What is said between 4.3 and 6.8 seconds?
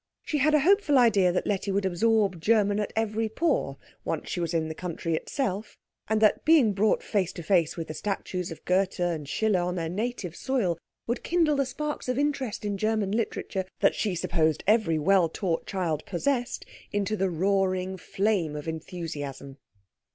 was in the country itself, and that being